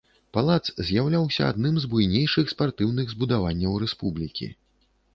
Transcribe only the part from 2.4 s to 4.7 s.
спартыўных збудаванняў рэспублікі.